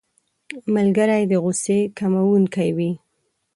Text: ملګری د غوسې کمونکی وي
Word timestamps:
ملګری 0.75 1.23
د 1.27 1.33
غوسې 1.43 1.79
کمونکی 1.97 2.69
وي 2.77 2.91